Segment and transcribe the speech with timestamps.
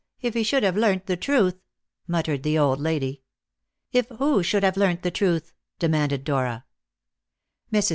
[0.19, 1.61] if he should have learnt the truth!"
[2.07, 3.21] muttered the old lady.
[3.91, 6.65] "If who should have learnt the truth?" demanded Dora.
[7.71, 7.89] Mrs.